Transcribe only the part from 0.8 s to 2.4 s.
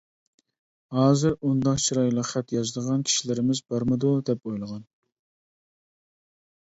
ھازىر ئۇنداق چىرايلىق